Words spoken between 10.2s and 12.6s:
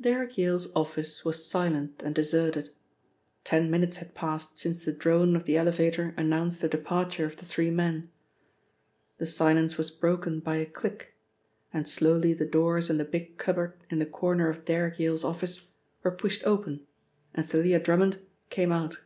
by a click, and slowly the